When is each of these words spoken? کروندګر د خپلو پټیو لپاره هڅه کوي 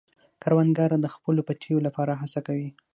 کروندګر 0.41 0.91
د 1.01 1.07
خپلو 1.15 1.41
پټیو 1.47 1.77
لپاره 1.87 2.19
هڅه 2.21 2.39
کوي 2.47 2.69